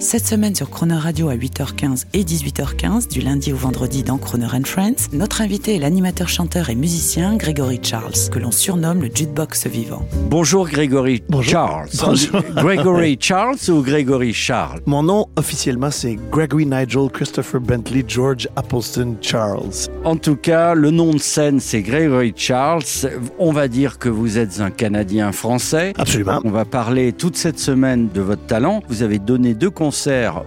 [0.00, 4.48] Cette semaine sur Croner Radio à 8h15 et 18h15, du lundi au vendredi dans Croner
[4.52, 9.08] and Friends, notre invité est l'animateur, chanteur et musicien Grégory Charles, que l'on surnomme le
[9.14, 10.06] jukebox vivant.
[10.28, 11.88] Bonjour Grégory Charles.
[12.00, 12.42] Bonjour.
[12.56, 14.80] Grégory Charles ou Grégory Charles?
[14.86, 19.88] Mon nom officiellement c'est Gregory Nigel Christopher Bentley George Appleston Charles.
[20.04, 22.82] En tout cas, le nom de scène c'est Grégory Charles.
[23.38, 25.92] On va dire que vous êtes un Canadien français.
[25.96, 26.40] Absolument.
[26.44, 28.82] On va parler toute cette semaine de votre talent.
[28.88, 29.70] Vous avez donné deux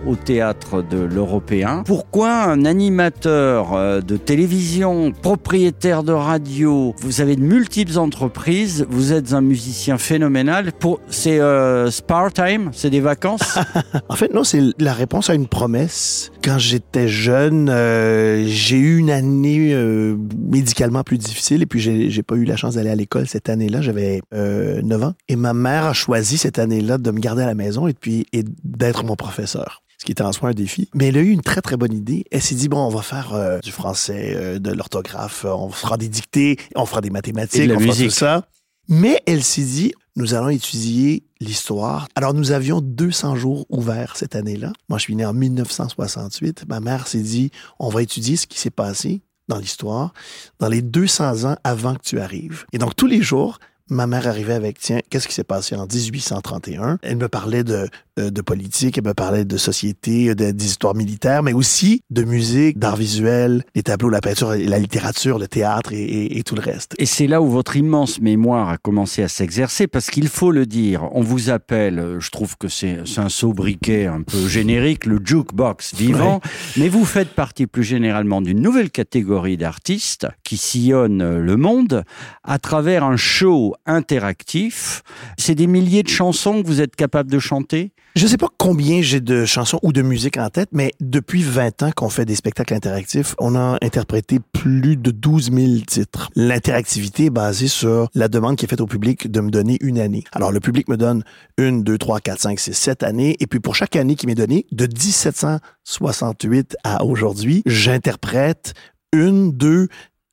[0.06, 1.84] au théâtre de l'Européen.
[1.86, 9.14] Pourquoi un animateur euh, de télévision, propriétaire de radio, vous avez de multiples entreprises, vous
[9.14, 10.72] êtes un musicien phénoménal.
[10.74, 13.58] Pour c'est euh, spare time, c'est des vacances?
[14.10, 16.32] En fait, non, c'est la réponse à une promesse.
[16.44, 22.24] Quand j'étais jeune, euh, j'ai eu une année euh, médicalement plus difficile et puis j'ai
[22.24, 23.82] pas eu la chance d'aller à l'école cette année-là.
[23.82, 27.46] J'avais euh, 9 ans et ma mère a choisi cette année-là de me garder à
[27.46, 29.84] la maison et puis et d'être mon professeur.
[29.98, 30.90] Ce qui était en soi un défi.
[30.94, 32.24] Mais elle a eu une très, très bonne idée.
[32.32, 35.70] Elle s'est dit, bon, on va faire euh, du français, euh, de l'orthographe, euh, on
[35.70, 38.48] fera des dictées, on fera des mathématiques, Et de la on fera tout ça.
[38.90, 42.08] Mais elle s'est dit, nous allons étudier l'histoire.
[42.16, 44.72] Alors, nous avions 200 jours ouverts cette année-là.
[44.88, 46.66] Moi, je suis né en 1968.
[46.68, 50.14] Ma mère s'est dit, on va étudier ce qui s'est passé dans l'histoire
[50.60, 52.66] dans les 200 ans avant que tu arrives.
[52.72, 53.60] Et donc, tous les jours,
[53.90, 56.98] ma mère arrivait avec, tiens, qu'est-ce qui s'est passé en 1831?
[57.02, 57.88] Elle me parlait de,
[58.20, 62.24] euh, de politique, elle me parlait de société, de- des histoires militaires, mais aussi de
[62.24, 66.56] musique, d'art visuel, les tableaux, la peinture, la littérature, le théâtre et, et- et tout
[66.56, 66.94] le reste.
[66.98, 70.66] Et c'est là où votre immense mémoire a commencé à s'exercer, parce qu'il faut le
[70.66, 75.20] dire, on vous appelle, euh, je trouve que c'est un sobriquet un peu générique, le
[75.24, 76.42] jukebox vivant,
[76.78, 82.04] mais vous faites partie plus généralement d'une nouvelle catégorie d'artistes qui sillonnent euh, le monde
[82.44, 85.04] à travers un show interactif.
[85.38, 87.92] C'est des milliers de chansons que vous êtes capable de chanter?
[88.18, 91.84] Je sais pas combien j'ai de chansons ou de musique en tête, mais depuis 20
[91.84, 96.32] ans qu'on fait des spectacles interactifs, on a interprété plus de 12 000 titres.
[96.36, 100.00] L'interactivité est basée sur la demande qui est faite au public de me donner une
[100.00, 100.24] année.
[100.32, 101.24] Alors, le public me donne
[101.60, 103.36] une, deux, trois, quatre, cinq, six, sept années.
[103.40, 108.74] Et puis, pour chaque année qui m'est donnée, de 1768 à aujourd'hui, j'interprète
[109.14, 109.90] une, deux,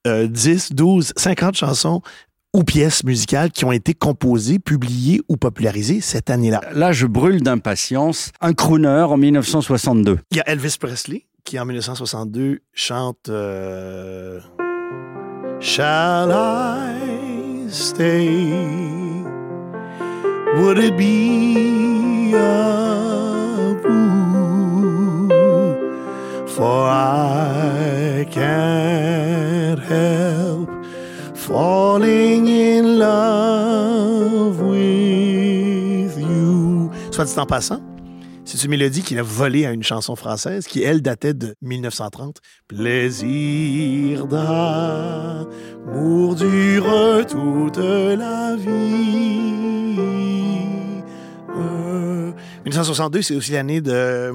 [0.06, 2.00] euh, 10, 12, 50 chansons
[2.54, 6.60] ou pièces musicales qui ont été composées, publiées ou popularisées cette année-là.
[6.72, 8.30] Là, je brûle d'impatience.
[8.40, 10.20] Un crooner en 1962.
[10.30, 14.40] Il y a Elvis Presley qui, en 1962, chante euh,
[15.60, 19.24] Shall I stay?
[20.56, 25.28] Would it be a fool?
[26.46, 28.73] For I can't
[37.24, 37.80] Dit en passant,
[38.44, 42.36] c'est une mélodie qu'il a volée à une chanson française qui, elle, datait de 1930.
[42.68, 45.54] Plaisir d'amour
[46.34, 49.96] dure toute la vie.
[51.56, 52.32] Euh,
[52.64, 54.30] 1962, c'est aussi l'année de...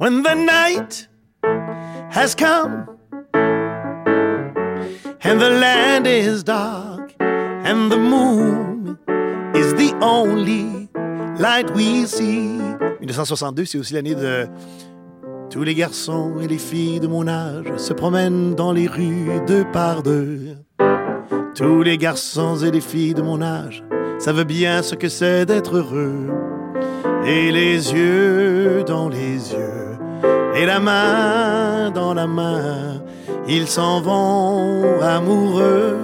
[0.00, 1.10] When the night
[2.12, 2.86] has come
[5.22, 8.96] and the land is dark and the moon
[9.54, 10.85] is the only
[11.38, 12.58] light we see.
[13.00, 14.46] 1962, c'est aussi l'année de
[15.50, 19.64] tous les garçons et les filles de mon âge se promènent dans les rues deux
[19.72, 20.56] par deux.
[21.54, 23.84] Tous les garçons et les filles de mon âge
[24.18, 26.28] savent bien ce que c'est d'être heureux.
[27.24, 29.86] Et les yeux dans les yeux
[30.56, 33.02] et la main dans la main,
[33.46, 35.98] ils s'en vont amoureux,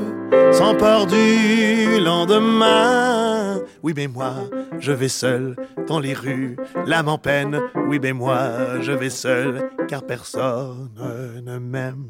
[0.52, 3.41] sans peur du lendemain.
[3.82, 4.34] Oui, mais moi,
[4.78, 5.56] je vais seul
[5.88, 6.56] dans les rues,
[6.86, 7.60] l'âme en peine.
[7.88, 10.90] Oui, mais moi, je vais seul, car personne
[11.44, 12.06] ne m'aime.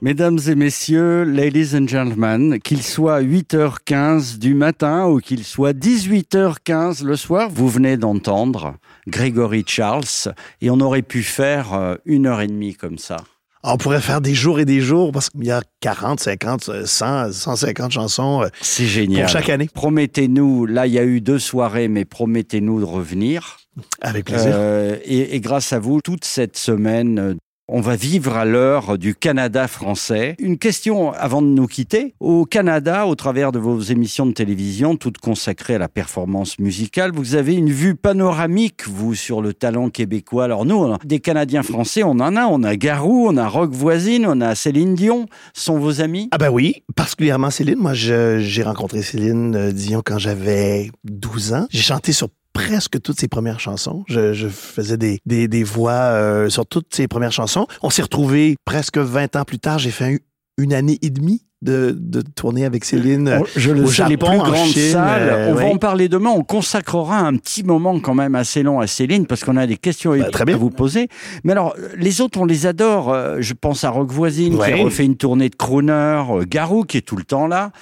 [0.00, 7.04] Mesdames et messieurs, ladies and gentlemen, qu'il soit 8h15 du matin ou qu'il soit 18h15
[7.04, 12.40] le soir, vous venez d'entendre Grégory Charles et on aurait pu faire euh, une heure
[12.40, 13.16] et demie comme ça.
[13.66, 17.32] On pourrait faire des jours et des jours parce qu'il y a 40, 50, 100,
[17.32, 19.22] 150 chansons euh, C'est génial.
[19.22, 19.68] pour chaque année.
[19.72, 23.56] Promettez-nous, là il y a eu deux soirées, mais promettez-nous de revenir.
[24.02, 24.52] Avec plaisir.
[24.54, 27.34] Euh, et, et grâce à vous, toute cette semaine, euh,
[27.66, 30.36] On va vivre à l'heure du Canada français.
[30.38, 32.14] Une question avant de nous quitter.
[32.20, 37.12] Au Canada, au travers de vos émissions de télévision, toutes consacrées à la performance musicale,
[37.14, 40.44] vous avez une vue panoramique, vous, sur le talent québécois.
[40.44, 42.44] Alors nous, des Canadiens français, on en a.
[42.44, 45.24] On a Garou, on a Rock Voisine, on a Céline Dion.
[45.54, 46.28] Sont vos amis?
[46.32, 47.78] Ah ben oui, particulièrement Céline.
[47.78, 51.66] Moi, j'ai rencontré Céline euh, Dion quand j'avais 12 ans.
[51.70, 54.04] J'ai chanté sur presque toutes ses premières chansons.
[54.08, 57.66] Je, je faisais des, des, des voix euh, sur toutes ses premières chansons.
[57.82, 59.78] On s'est retrouvés presque 20 ans plus tard.
[59.78, 60.16] J'ai fait un-
[60.56, 63.38] une année et demie de, de tournée avec Céline.
[63.42, 65.22] Oh, Je le au sais, les plus grandes Chine, salles.
[65.30, 66.30] euh, on va en parler demain.
[66.30, 69.76] On consacrera un petit moment quand même assez long à Céline parce qu'on a des
[69.78, 70.54] questions Bah, très bien.
[70.54, 71.08] à vous poser.
[71.42, 73.12] Mais alors, les autres, on les adore.
[73.12, 74.74] Euh, Je pense à Rock Voisine Ouais.
[74.74, 77.72] qui refait une tournée de crooner, Garou qui est tout le temps là.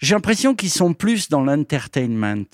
[0.00, 2.44] J'ai l'impression qu'ils sont plus dans l'entertainment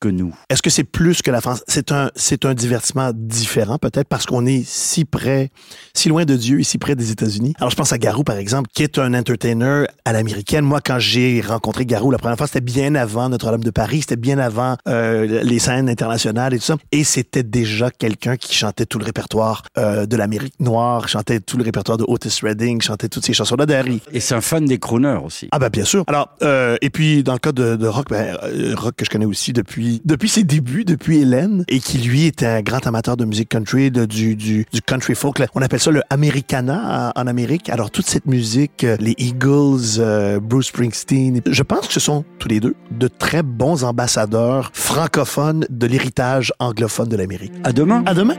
[0.00, 0.34] que nous.
[0.48, 1.62] Est-ce que c'est plus que la France?
[1.68, 5.50] C'est un, c'est un divertissement différent, peut-être, parce qu'on est si près,
[5.94, 7.54] si loin de Dieu et si près des États-Unis?
[7.58, 10.64] Alors, je pense à Garou, par exemple, qui est un entertainer à l'américaine.
[10.64, 14.16] Moi, quand j'ai rencontré Garou la première fois, c'était bien avant Notre-Dame de Paris, c'était
[14.16, 16.76] bien avant euh, les scènes internationales et tout ça.
[16.92, 21.58] Et c'était déjà quelqu'un qui chantait tout le répertoire euh, de l'Amérique noire, chantait tout
[21.58, 24.00] le répertoire de Otis Redding, chantait toutes ces chansons-là d'Harry.
[24.12, 25.48] Et c'est un fan des crooners aussi.
[25.52, 26.04] Ah ben bien sûr.
[26.06, 29.10] Alors euh, et puis dans le cas de, de Rock, ben, euh, Rock que je
[29.10, 33.16] connais aussi depuis depuis ses débuts, depuis Hélène, et qui lui était un grand amateur
[33.16, 35.38] de musique country, de, du, du du country folk.
[35.54, 37.68] On appelle ça le Americana en, en Amérique.
[37.68, 42.24] Alors toute cette musique, euh, les Eagles, euh, Bruce Springsteen, je pense que ce sont
[42.38, 47.52] tous les deux de très bons ambassadeurs francophones de l'héritage anglophone de l'Amérique.
[47.64, 48.02] À demain.
[48.06, 48.36] À demain.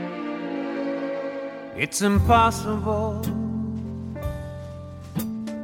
[1.78, 3.20] It's impossible.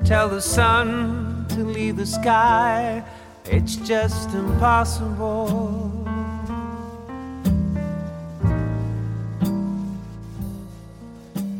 [0.05, 3.03] Tell the sun to leave the sky.
[3.51, 5.91] It's just impossible.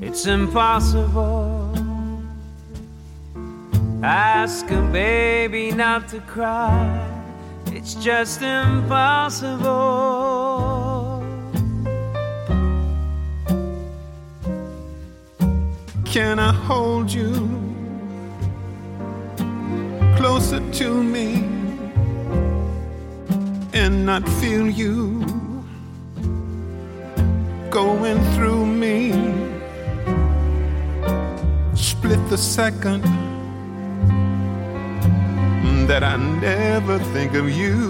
[0.03, 1.75] It's impossible.
[4.03, 6.85] Ask a baby not to cry.
[7.69, 9.69] It's just impossible.
[16.05, 17.33] Can I hold you
[20.17, 21.58] closer to me
[23.89, 25.25] and not feel you
[27.71, 29.13] going through me?
[31.75, 33.03] Split the second
[35.87, 37.81] that I never think of you.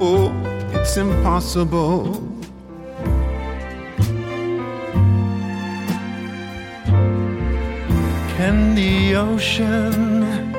[0.00, 0.32] Oh,
[0.72, 2.14] it's impossible.
[8.36, 10.51] Can the ocean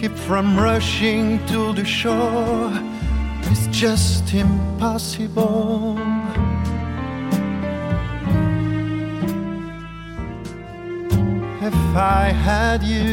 [0.00, 2.72] keep from rushing to the shore?
[3.50, 5.98] It's just impossible.
[11.60, 13.10] If I had you,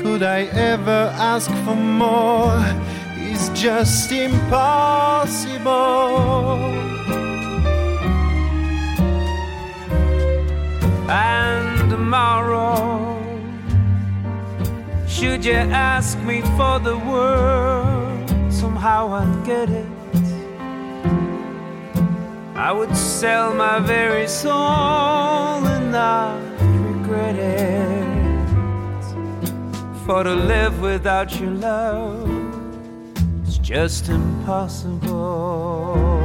[0.00, 2.64] could I ever ask for more?
[3.16, 5.40] It's just impossible.
[15.20, 19.86] Should you ask me for the world, somehow I'd get it.
[22.56, 28.06] I would sell my very soul and not regret it.
[30.06, 32.26] For to live without your love
[33.46, 36.19] is just impossible.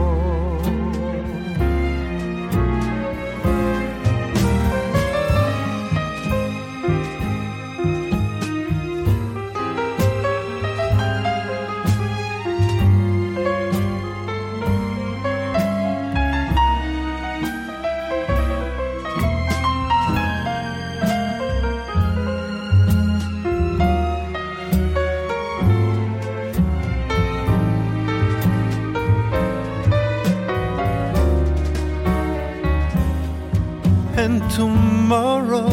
[34.26, 35.70] And tomorrow,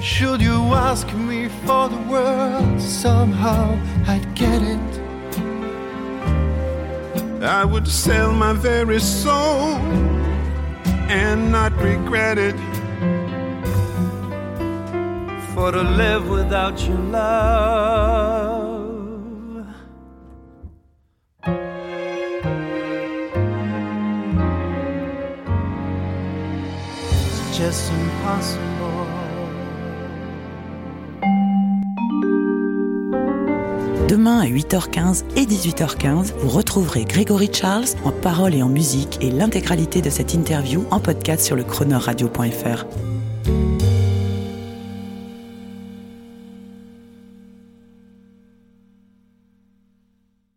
[0.00, 4.90] should you ask me for the world, somehow I'd get it.
[7.42, 9.74] I would sell my very soul
[11.10, 12.54] and not regret it.
[15.54, 18.73] For to live without your love
[34.08, 39.30] Demain à 8h15 et 18h15, vous retrouverez Grégory Charles en parole et en musique et
[39.30, 42.84] l'intégralité de cette interview en podcast sur le chronoradio.fr.